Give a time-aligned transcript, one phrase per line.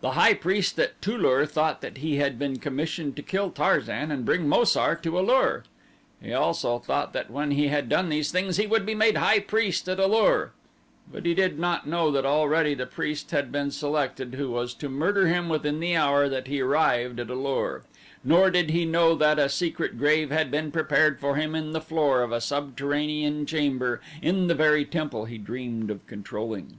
[0.00, 4.12] The high priest at Tu lur thought that he had been commissioned to kill Tarzan
[4.12, 5.64] and bring Mo sar to A lur.
[6.22, 9.40] He also thought that when he had done these things he would be made high
[9.40, 10.52] priest at A lur;
[11.12, 14.88] but he did not know that already the priest had been selected who was to
[14.88, 17.82] murder him within the hour that he arrived at A lur,
[18.22, 21.80] nor did he know that a secret grave had been prepared for him in the
[21.80, 26.78] floor of a subterranean chamber in the very temple he dreamed of controlling.